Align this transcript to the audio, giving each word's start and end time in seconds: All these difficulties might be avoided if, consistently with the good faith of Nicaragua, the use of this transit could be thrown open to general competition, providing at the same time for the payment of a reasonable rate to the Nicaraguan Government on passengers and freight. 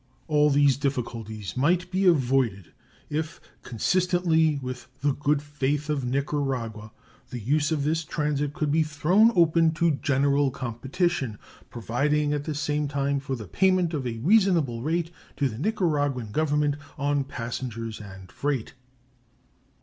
All 0.27 0.49
these 0.49 0.77
difficulties 0.77 1.55
might 1.55 1.91
be 1.91 2.05
avoided 2.07 2.73
if, 3.11 3.39
consistently 3.61 4.57
with 4.59 4.87
the 5.01 5.13
good 5.13 5.43
faith 5.43 5.91
of 5.91 6.03
Nicaragua, 6.03 6.91
the 7.29 7.37
use 7.37 7.71
of 7.71 7.83
this 7.83 8.03
transit 8.03 8.51
could 8.55 8.71
be 8.71 8.81
thrown 8.81 9.31
open 9.35 9.73
to 9.75 9.91
general 10.01 10.49
competition, 10.49 11.37
providing 11.69 12.33
at 12.33 12.45
the 12.45 12.55
same 12.55 12.87
time 12.87 13.19
for 13.19 13.35
the 13.35 13.45
payment 13.47 13.93
of 13.93 14.07
a 14.07 14.17
reasonable 14.17 14.81
rate 14.81 15.11
to 15.37 15.47
the 15.47 15.59
Nicaraguan 15.59 16.31
Government 16.31 16.77
on 16.97 17.23
passengers 17.23 17.99
and 18.01 18.31
freight. 18.31 18.73